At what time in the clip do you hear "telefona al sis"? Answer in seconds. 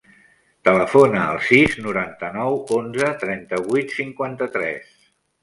0.69-1.75